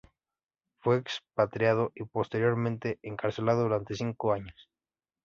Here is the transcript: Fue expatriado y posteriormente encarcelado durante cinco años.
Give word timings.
Fue 0.79 0.97
expatriado 0.97 1.91
y 1.93 2.05
posteriormente 2.05 2.97
encarcelado 3.03 3.61
durante 3.65 3.93
cinco 3.93 4.33
años. 4.33 4.67